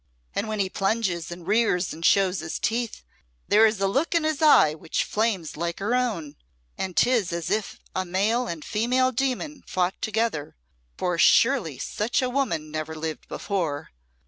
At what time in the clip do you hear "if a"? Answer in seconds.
7.51-8.03